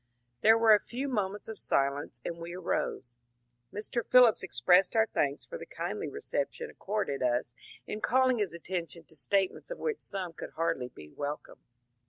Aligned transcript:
There 0.41 0.57
were 0.57 0.73
a 0.73 0.79
few 0.79 1.07
moments 1.07 1.47
of 1.47 1.59
silence, 1.59 2.19
and 2.25 2.39
we 2.39 2.55
arose. 2.55 3.15
Mr. 3.71 4.03
Phillips 4.03 4.41
expressed 4.41 4.95
our 4.95 5.05
thanks 5.05 5.45
for 5.45 5.59
the 5.59 5.65
kindly 5.67 6.09
reception 6.09 6.71
ac 6.71 6.77
corded 6.79 7.21
us 7.21 7.53
in 7.85 8.01
calling 8.01 8.39
his 8.39 8.51
attention 8.55 9.03
to 9.03 9.15
statements 9.15 9.69
of 9.69 9.77
which 9.77 10.01
some 10.01 10.33
could 10.33 10.53
hardly 10.55 10.89
be 10.89 11.07
welcome. 11.07 11.59